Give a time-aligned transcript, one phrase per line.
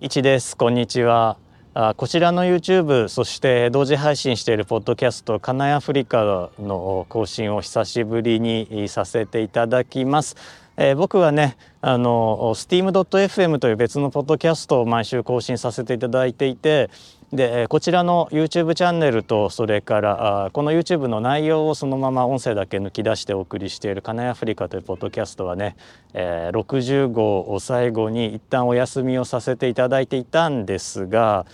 [0.00, 1.38] 一ですこんにちは
[1.74, 10.36] あこちらの YouTube そして同時配信しているポッドキャスト「カナイアフリカ」の更新を久しぶりにさせていただきます。
[10.76, 16.90] えー、僕はねあの steam.fm という別のポッドキャストを毎週更新させていただいていて
[17.32, 25.76] でこちらの YouTube チャンネルとそれからこの YouTube の内容をそのまま音声だけ抜き出してお送りしている「カナイアフリカ」というポッドキャストはね、
[26.14, 31.44] えー、60号を最後に一旦お休みをさせていただいていたんですが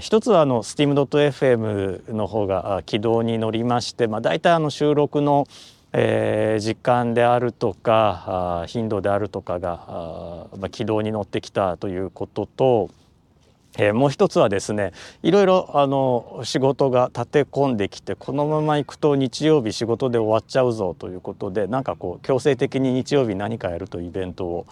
[0.00, 5.46] 一つはあの steam.fm の方が軌道に乗りまして、まあ、大体あの収録の、
[5.92, 12.90] 時間であるとか頻度であるとかが、軌道に乗ってきたということと、
[13.78, 14.92] えー、もう一つはですね
[15.22, 24.66] いろいろあの仕事が立て込んできてこのままいくと日曜日仕事で終わっちゃうぞということでなんかこう強制的に日曜日何かやるというイベント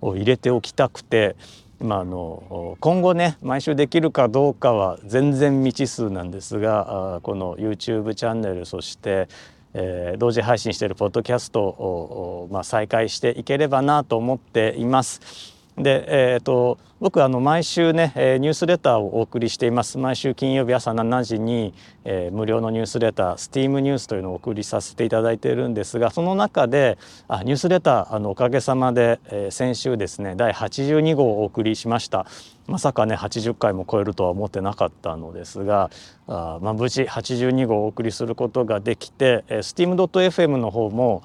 [0.00, 1.36] を入れておきたくて。
[1.80, 9.28] まあ、あの今後ね毎週できるかどうかは全然未知数なんですがこの YouTube チャンネルそして
[9.74, 15.61] えー、同時配信しているポッドキャストを、まあ、再開していければなと思っています。
[15.78, 19.98] で、えーと、僕あの毎週ねニュースレターをお送りしています。
[19.98, 32.26] 毎週金曜日朝7時に、えー、無料のニュースレター STEAM ニュースというのをお送りさせていただいているんですがその中であニュースレターあのおかげさまで、えー、先週ですね第82号をお送りしました。
[32.68, 35.90] まさかね80回も超えるとは思ってなかったのですが
[36.28, 41.24] あ、まあ、無事82号をお送りすることができて、えー、steam.fm の方も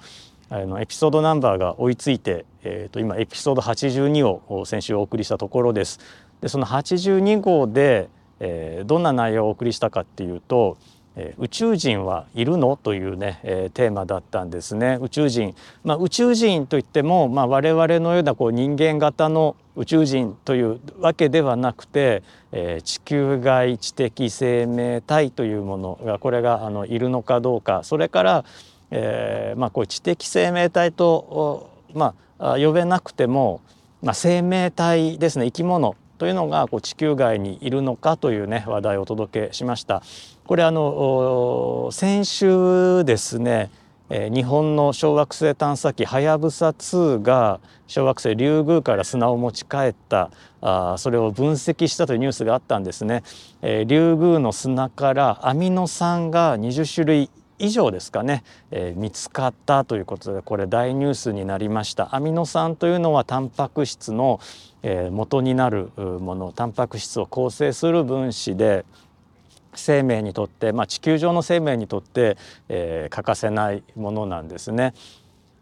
[0.49, 5.99] あのエピソードナンバーが追いついて、えー、と今エピソード82を先週お送りしたところです。
[6.41, 10.77] でその82号で、えー、どんな内容をお送りしたかっていうと
[11.39, 14.99] 宇宙人はいるのというね、えー、テーマだったんですね。
[15.01, 27.81] 宇宙人、まあ、宇宙人といっても、まあ、我々のようなこう人間型の宇宙人というわけではなくて、えー、地球外知的生命体というものがこれがあのいるのかどうか。
[27.83, 28.45] それから
[28.91, 33.61] えーまあ、こう知的生命体と、まあ、呼べなくても、
[34.01, 40.01] まあ、生命体ですね生き物というのがこう地球外にいるのかというね話題をお届けしました。
[40.45, 43.69] これあの先週ですね
[44.09, 50.31] 日本の小惑星探査機はやぶさ2が小惑星リュウグウから砂を持ち帰った
[50.61, 53.23] あそれを分析したというニュースがあったんですね。
[53.61, 57.29] リュウグウの砂からアミノ酸が20種類
[57.59, 62.15] 以上ですかね、えー、見つかったということでこれ大ニュースになりました。
[62.15, 64.39] アミノ酸というのはタンパク質の、
[64.83, 66.51] えー、元になるもの。
[66.51, 68.85] タンパク質を構成する分子で
[69.73, 72.37] 生命にとって、まあ、地球上の生命にとって、
[72.69, 74.93] えー、欠かせないものなんですね。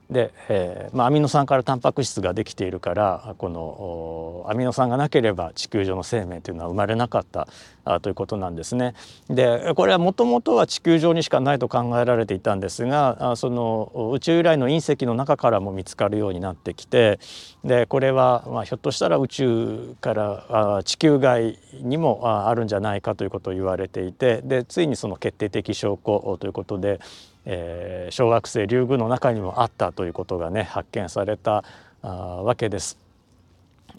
[0.09, 7.47] で、えーまあ、アミノ酸からタンパク質ができているからこのアミノ酸がなければ地球上の生命というのは生まれなかった
[7.85, 8.93] あということなんですね。
[9.29, 17.19] でこれはもともとは地球上にしかないと考えられていたんですがあその宇宙由来の隕石の中からも見つかるようになってきて
[17.63, 26.99] でこれは、まあ、ひょっとしたら宇宙からあ地球外にもあるんじゃないかということを言われていてでついにその決定的証拠ということで
[27.45, 31.63] えー、小学生リュウグの中にもあったということがね発見された
[32.01, 32.07] あ
[32.43, 33.04] わけです。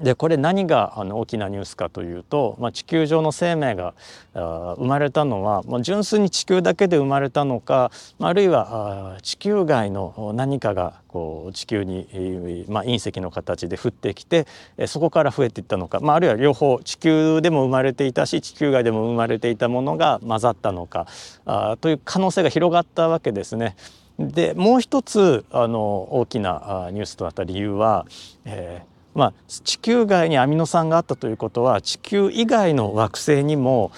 [0.01, 3.95] でこれ何があの大きなニュースかというと、まあ、地球上の生命が
[4.34, 14.47] 生まれたのは、まあ、純粋に地球だけで生まれたのかまあるいは地球外の何かがこう地球に、まあ、隕石の形で降ってきて
[14.87, 21.07] そこから増えていったのか、まあ、あるいは両方地球でも生まれていたし地球外でも生まれていたものが混ざったのか
[21.47, 23.77] あという可能性が広がったわけですね。
[24.19, 28.07] でもう一つあの大きなニュースとなった理由は、
[28.47, 33.91] えーまあ、地球外にアミノ酸があったということは地球以外の惑星にも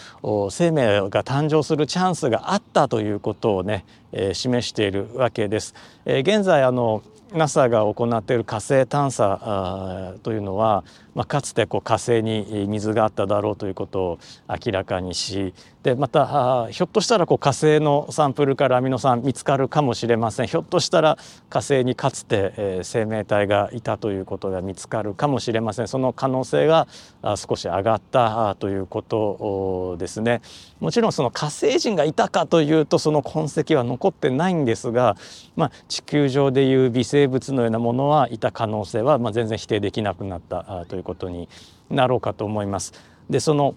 [0.51, 5.75] 生命が誕生するチャンスがあったということをね、えー、示しているわけです。
[6.05, 7.03] えー、現在あの
[7.33, 10.85] NASA が行っている火星探査というのは、
[11.15, 14.19] まあ、かつてこう火星に水があっただろうということを
[14.49, 21.19] 明らかにしでまたひょっとしたらこう火星のサンプルからアミノ酸見つかるかもしれませんひょっとしたら
[21.51, 26.89] 火星にかつて、えー、生命体がいたということが見つかるかもしれませんその可能性が
[27.37, 30.41] 少し上がったということですね。
[30.81, 35.17] もちろんその火星人がいたかというとその痕跡は残ってないんですが、
[35.57, 41.49] まあ、地球上でいう微生生物のようなものはいた可能性は、まあ、全然否定できなくなったということに
[41.91, 42.93] なろうかと思います。
[43.29, 43.75] でその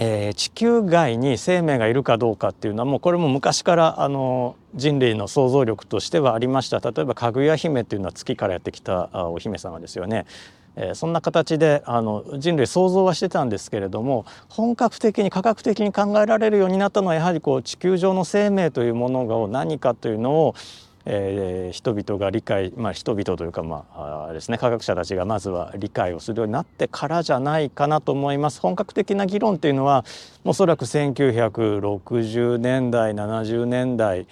[0.00, 10.24] えー、地球外に生命がいるかどうかっていうのはもうこれも昔からあの人類の想像力としてはありました例えばかぐや姫っていうのは月からやってきたお姫様ですよね。
[10.76, 20.54] え、そんな形であの人類想像はしてたんですけれども本格的に科学的に考えられるようになったのはやはりこう地球上の生命というものが何かというのを
[21.10, 30.04] えー、人々が理解、まあ、人々というか、まあ、あですね科学者たちがまずは理解をするようになってからじゃないかなと思います本格的な議論というのは
[30.44, 34.26] おそらく1960年代70年代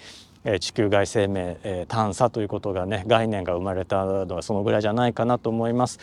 [0.59, 5.99] 地球外生命探査ということがね概念が生まれたのはそのぐらいじゃないかなと思います。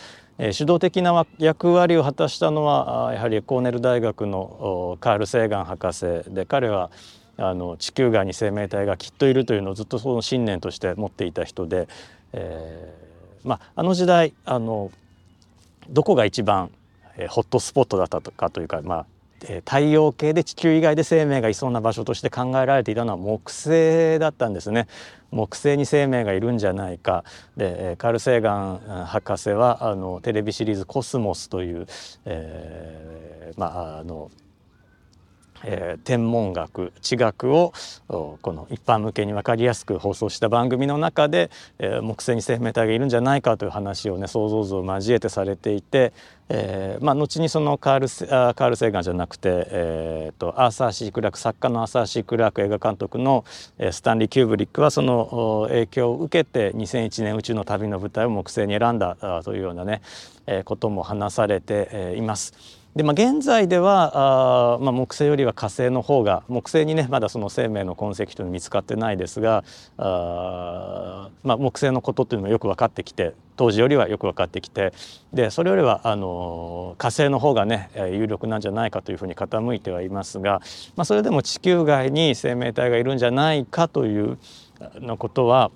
[0.51, 6.91] 主導的な役割を果たしたのはやはりコーネル大学のカール・セーガン博士で彼は
[7.37, 11.89] あの地球外に生命体がきっといるというのをずっとその信念として持っていた人で、
[12.33, 13.05] えー
[13.45, 14.91] まあ、あの時代あの
[15.91, 16.71] どこが一番
[17.29, 19.07] ホットスポットだったかというか、まあ、
[19.67, 24.89] 太陽系で地球以外で生命がいそうな場所として考えられていたのは木星だったんですね。
[25.31, 27.25] 木星に生命がいるんじゃないか
[27.57, 31.87] でカール・セーガン博士はあのテレビシリーズ「コスモス」という、
[32.25, 34.31] えー、まああの
[35.65, 37.73] えー、天文学地学を
[38.09, 46.13] この一般向けに分かりやすく放送した番組の中で、えー、木星に生命体がいるんじゃないかという話をね想像図を交えてされていて、
[46.51, 53.45] えーまあ、後にそのカールカール・セーガンじゃなくて、えーと、アーサー・シー・クラーク作家のアーサー・シー・クラーク映画監督の、
[53.91, 60.03] スタンリー・キューブリックはその影響を受けて2001年宇宙の旅の舞台を木星に選んだというようなね、
[60.47, 62.84] えー、ことも話されて、います。
[62.97, 69.65] で、まあ、現在ではあ、まあ、木星よりは火星の方が木星にねまだその生命の痕跡というのは見つかってないですが
[69.99, 74.93] あ、まあ、木星のことっていうのもよく分かってきて当時よりはよく分かってきて
[75.33, 80.61] でそれよりはあの火星の方がね有力なんじゃないかというふうに傾いてはいますが、
[80.97, 84.39] まあ、それでも地球外に生命体がいるんじゃないかという
[85.01, 85.73] のことは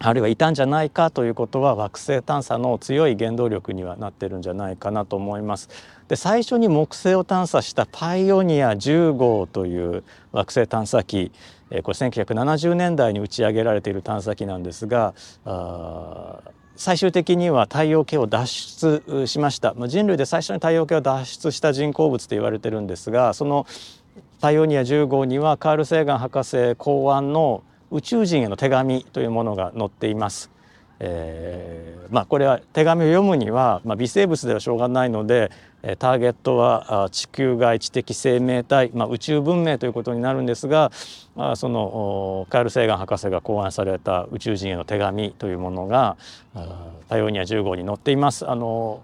[0.00, 5.68] あるいはいたんじゃないかということは惑星探査の強い原動力にはなってるんじゃないかなと思います。
[6.08, 11.30] で最初に木星を探査したパイオニア10号という惑星探査機
[11.68, 15.14] これ1970年代に打ち上げられている探査機なんですが
[16.76, 23.66] 最終的には太陽系を脱出しました人類で最初に太陽系を脱出した人工物と言われてるんですがその
[24.40, 30.50] パイオニア10号にはカール・セーガン博士考案の宇宙人への手紙というものが載っています。
[31.00, 35.50] えー、まあこれは手紙を読むには、まあ、微生物ではしょうがないので
[35.98, 40.90] ターゲットは地球外知的生命体、まあ、宇宙文明ということになるんですが、
[41.36, 46.16] まあ、そのカール・セーガン博士が考案された宇宙人への手紙というものが
[47.08, 48.48] パイオニア10号に載っています。
[48.48, 49.02] あの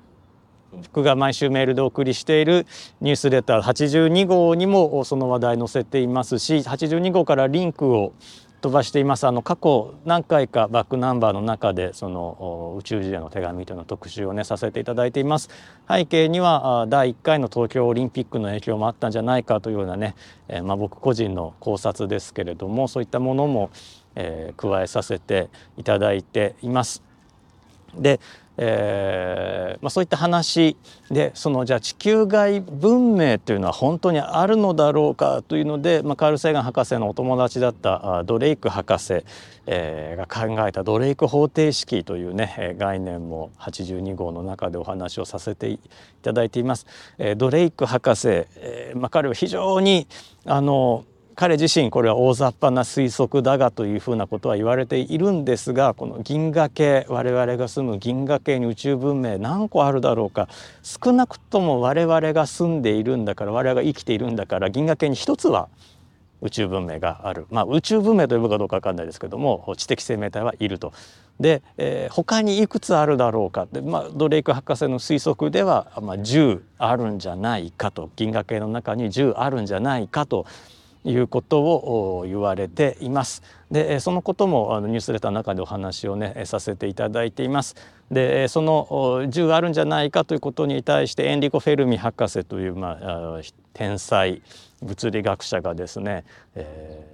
[0.75, 2.67] 僕が毎週メールでお送りしている
[3.01, 8.13] ニュースレター82号にもその話題載せていますし82号からリンクを
[8.65, 15.51] 飛ばしていますあの過去何回かバックナンバーの中でその宇宙人への手紙というの特集をねさせていただいています
[15.87, 20.15] 背景には第1回の東京オリンピックの影響もあったんじゃないかというようなね、
[20.49, 23.69] えー、まあ、僕個人の考察ですけれどもそういったものも、
[24.15, 27.03] えー、加えさせていただいています。
[27.99, 28.19] で
[28.57, 30.77] えーまあ、そういった話
[31.11, 39.25] でそのじゃあ地球外文明というのは本当にあるのだろうかというので、まあ、カール・セーガン博士のお友達だったドレイク博士、
[39.67, 45.79] えー、が考えたドレイク方程式というね概念も82号の中でお話をさせてい
[46.23, 46.87] ただいています。
[47.19, 50.07] えー、ドレイク博士、えまあ、彼は非常に
[50.47, 51.05] あの
[51.35, 60.49] 彼自身これは大雑把な推測だがというふうなことは言われているんですがこの銀河系我々が住む銀河系に宇宙文明何個あるだろうか。
[60.83, 65.69] 少なくとも我々が住んでいるんだから我々が生きているんだから銀河系に一つは
[66.41, 70.93] 宇宙文明がある、まあ、宇宙文明と呼ぶかどうか分かんないですけども知的生命体はいると。
[71.41, 73.67] で、えー、他にいくつあるだろうか。
[73.73, 78.11] で、まあ、ドレイク博士の推測では、まあ、10あるんじゃないかと。
[78.15, 80.47] 銀河系の中に10あるんじゃないかと。
[81.05, 83.43] いうことを言われています。
[83.71, 87.77] でそのこともあのニュースレターの中でお話をねさせていただいています。
[88.11, 93.41] でその銃があるんじゃないかということに対してエンリコ・フェルミ博士という、まあ、
[93.73, 94.43] 天才
[94.83, 97.14] 物理学者がですね、えー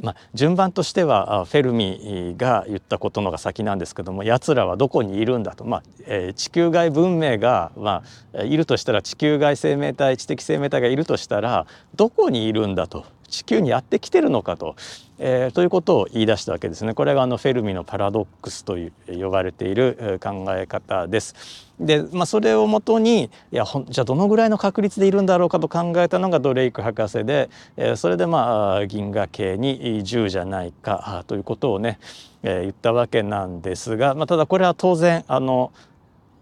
[0.00, 8.02] まあ、順番としてはフェルミが言ったことのが先なんですけどもやつらはどこにいるんだと、まあえー、地球外文明が、ま
[8.36, 13.04] あ、いるとしたら地球外生命体知的生命体がいるとしたらどこにいるんだと。
[13.34, 14.76] 地球にやってきてるのかと、
[15.18, 16.94] えー、ということを言い出したわけですね。
[16.94, 21.34] これがあのフェルミのパラドックスという呼ばれている考え方です。
[21.80, 31.98] で、まあ、それをもとにいやじゃあどのぐらいの確率でいるんだろうかと考えたのがドレイク博士で、えー、それでまあ銀河系に10じゃないかということをね、
[32.44, 35.72] えー、言ったわけなんですが、まあ、ただこれは当然あの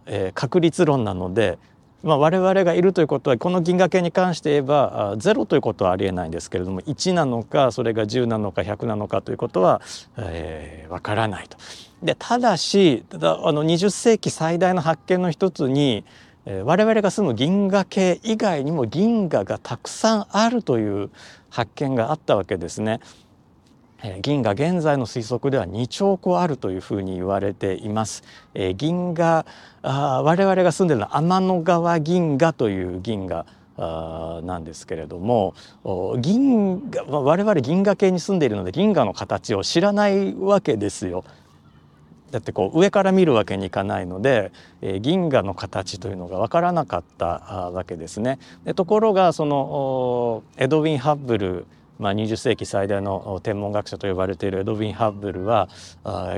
[0.06, 1.58] えー、確率論なので、
[2.02, 9.80] まあ、我々がいるということはこの銀河系に関して言えば0ということはありえないんですけれども1なのかそれが10なのか100なのかということは、
[10.16, 11.56] えー、分からないと。
[12.02, 16.04] でただしただあの20世紀最大の発見の一つに、
[16.46, 21.10] えー、我々が住む銀河系以外にも銀河がたくさんあるという
[21.50, 22.98] 発見があったわけですね。
[24.22, 28.24] 銀河現在の推測では2兆個あるというふうに言われています。
[28.76, 29.46] 銀河
[29.82, 33.46] あ我々が住んでるのは天の川銀河という銀河
[34.42, 35.54] なんですけれども
[36.18, 41.24] 銀河我々銀河系に住んでいるので銀河の形を知らないわけですよ。
[42.32, 48.38] だってこう上から見るわけにいかないので、えー、銀河の形というのが分からなかったわけですね。
[48.64, 51.66] でところがそのエドウィン・ハッブル
[52.02, 55.68] まあ、20世紀最大の天文学者と呼ばれているエドウィン・ハッブルは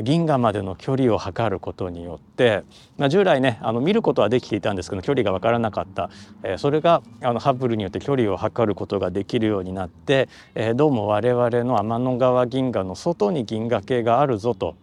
[0.02, 2.64] 銀河までの距離を測ることによって、
[2.98, 6.10] まあ、従来ねあの見ることはできていたんですけど距離が分からなかった、
[6.42, 14.76] え、それがあのハッブルによって距離を測ることができるようになって、え、どうも我々の天の川銀河の外に銀河系があるぞと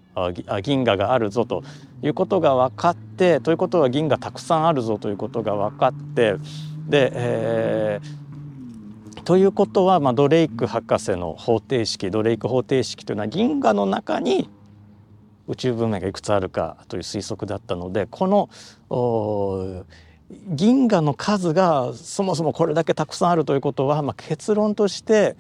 [0.63, 1.63] 銀河があるぞと
[2.01, 6.38] いうことが分かってということは銀河たくさんあるぞということが分かって
[6.88, 8.21] で、えー、
[9.24, 14.50] ということは、まあ、ドレイク博士の方程式ドレイク方程式というのは銀河の中に
[15.48, 19.86] 宇宙文明がいくつあるかという推測だったのでこの
[20.48, 25.36] 銀河の数がそもそもこれだけたくさんあるということは、まあ、結論として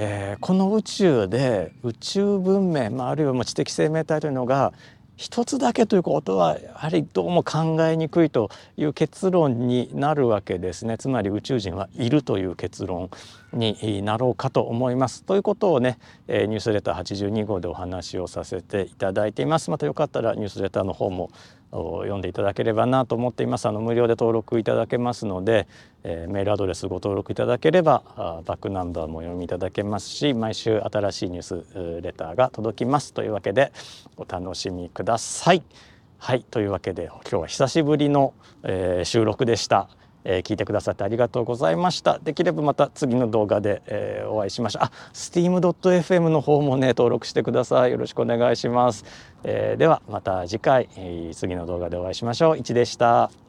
[0.00, 4.72] えー、この宇宙で宇宙文明、まあ、あるいは知的生命体というのが
[5.18, 10.96] 一つだけということはやはりどうも考えにくいという結論になるわけですね。
[10.96, 13.10] つまり宇宙人はいるという結論
[13.52, 15.24] になろうかと思います。
[15.24, 15.98] ということをね
[16.28, 19.72] えニュースレター82号でお話をさせていただいています。
[19.72, 21.30] またよかったらニュースレターの方も
[21.70, 25.68] 読んでいただければなと思っていますあの無料で登録いただけますので、
[26.02, 33.72] えー、メールアドレスご登録いただければあバックナンバーも読みいただけますし毎週新しいニュースレターが届きますというわけで
[34.16, 35.62] お楽しみください。
[36.20, 38.34] はいというわけで今日は久しぶりの、
[38.64, 39.88] えー、収録でした。
[40.24, 42.18] えー、聞いてくださってありがとうございました。
[42.18, 44.82] できればまた次の動画で、えー、お会いしましょう。
[44.84, 47.90] あ steam.fm の方もね登録してください。
[47.90, 49.04] よろしくお願いします、
[49.44, 52.56] えー、ではまた次回、えー、次の動画でお会いしましょう。
[52.56, 53.47] 1でした。